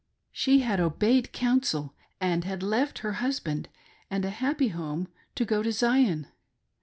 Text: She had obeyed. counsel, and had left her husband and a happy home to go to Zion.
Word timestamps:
She 0.31 0.61
had 0.61 0.79
obeyed. 0.79 1.31
counsel, 1.31 1.93
and 2.19 2.43
had 2.43 2.63
left 2.63 2.97
her 3.05 3.11
husband 3.21 3.69
and 4.09 4.25
a 4.25 4.31
happy 4.31 4.69
home 4.69 5.09
to 5.35 5.45
go 5.45 5.61
to 5.61 5.71
Zion. 5.71 6.25